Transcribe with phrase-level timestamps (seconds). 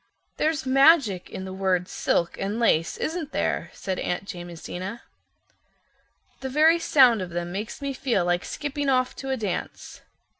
[0.37, 5.03] "There's magic in the words 'silk' and 'lace,' isn't there?" said Aunt Jamesina.
[6.39, 10.01] "The very sound of them makes me feel like skipping off to a dance.